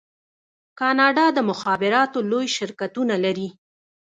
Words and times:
کاناډا 0.79 1.25
د 1.33 1.39
مخابراتو 1.49 2.19
لوی 2.31 2.47
شرکتونه 2.57 3.15
لري. 3.25 3.49